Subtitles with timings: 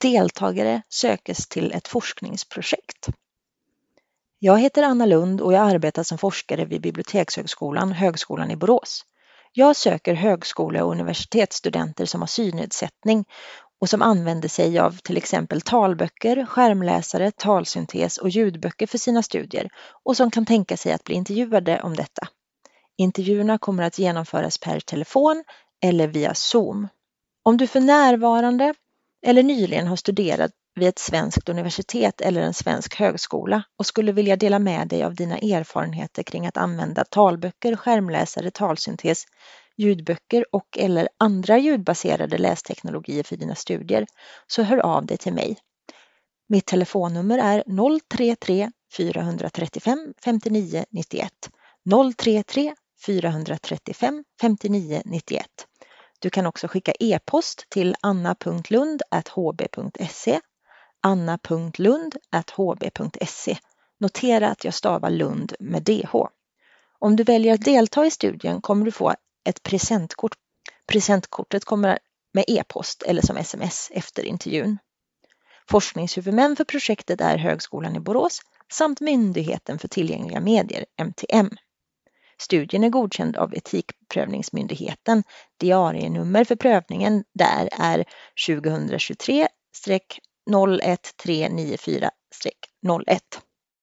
[0.00, 3.08] Deltagare sökes till ett forskningsprojekt.
[4.38, 9.04] Jag heter Anna Lund och jag arbetar som forskare vid Bibliotekshögskolan, Högskolan i Borås.
[9.52, 13.24] Jag söker högskole och universitetsstudenter som har synnedsättning
[13.80, 19.68] och som använder sig av till exempel talböcker, skärmläsare, talsyntes och ljudböcker för sina studier
[20.04, 22.28] och som kan tänka sig att bli intervjuade om detta.
[22.96, 25.44] Intervjuerna kommer att genomföras per telefon
[25.82, 26.88] eller via Zoom.
[27.42, 28.74] Om du för närvarande
[29.26, 34.36] eller nyligen har studerat vid ett svenskt universitet eller en svensk högskola och skulle vilja
[34.36, 39.24] dela med dig av dina erfarenheter kring att använda talböcker, skärmläsare, talsyntes,
[39.76, 44.06] ljudböcker och eller andra ljudbaserade lästeknologier för dina studier
[44.46, 45.56] så hör av dig till mig.
[46.48, 47.64] Mitt telefonnummer är
[48.14, 51.32] 033 435 59 91
[52.16, 52.74] 033
[53.06, 55.46] 435 59 91.
[56.20, 60.40] Du kan också skicka e-post till anna.lund.hb.se
[61.00, 63.58] anna.lund.hb.se.
[63.98, 66.14] Notera att jag stavar Lund med DH.
[66.98, 70.32] Om du väljer att delta i studien kommer du få ett presentkort.
[70.86, 71.98] Presentkortet kommer
[72.32, 74.78] med e-post eller som sms efter intervjun.
[75.70, 78.40] Forskningshuvudmän för projektet är Högskolan i Borås
[78.72, 81.50] samt Myndigheten för tillgängliga medier, MTM.
[82.38, 83.54] Studien är godkänd av
[84.10, 85.22] prövningsmyndigheten.
[85.60, 88.04] Diarienummer för prövningen där är
[88.46, 89.48] 2023
[90.50, 92.10] 01394-01.